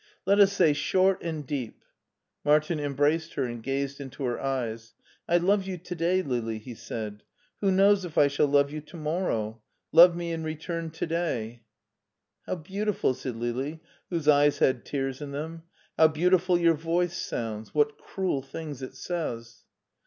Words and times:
"Let 0.25 0.39
us 0.39 0.51
say 0.51 0.73
short 0.73 1.21
and 1.21 1.45
deep/* 1.45 1.83
Martin 2.43 2.79
embraced 2.79 3.35
her 3.35 3.43
and 3.43 3.61
gazed 3.61 4.01
into 4.01 4.23
her 4.23 4.41
eyes. 4.41 4.95
"I 5.29 5.37
love 5.37 5.67
you 5.67 5.77
to 5.77 5.93
day, 5.93 6.23
Lili," 6.23 6.57
he 6.57 6.73
said; 6.73 7.21
"who 7.59 7.69
knows 7.71 8.03
if 8.03 8.17
I 8.17 8.27
shall 8.27 8.47
love 8.47 8.71
you 8.71 8.81
to 8.81 8.97
morrow. 8.97 9.61
Love 9.91 10.15
me 10.15 10.31
in 10.31 10.43
return 10.43 10.89
to 10.89 11.05
day/*" 11.05 11.61
How 12.47 12.55
beautiful/* 12.55 13.13
said 13.13 13.35
Lili, 13.35 13.79
whose 14.09 14.27
eyes 14.27 14.57
had 14.57 14.85
tears 14.85 15.21
in 15.21 15.33
them;" 15.33 15.61
how 15.99 16.07
beautiful 16.07 16.57
your 16.57 16.73
voice 16.73 17.15
sounds; 17.15 17.75
what 17.75 17.99
cruel 17.99 18.41
things 18.41 18.81
it 18.81 18.95
sa}rs. 18.95 19.65